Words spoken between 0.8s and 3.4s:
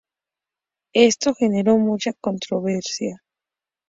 Esto generó mucha controversia.